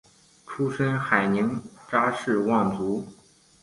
[0.47, 3.05] 出身海宁查氏望族。